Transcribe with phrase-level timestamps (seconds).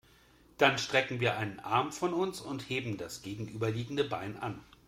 [0.57, 4.59] Dann strecken wir einen Arm von uns und heben das gegenüberliegende Bein an.